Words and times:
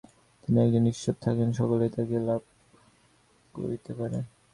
যদি 0.43 0.59
একজন 0.59 0.83
ঈশ্বর 0.87 1.15
থাকেন, 1.21 1.49
সকলেই 1.51 1.89
তাঁহাকে 1.89 2.17
লাভ 2.27 2.41
করিতে 3.55 3.91
পারে। 3.93 4.19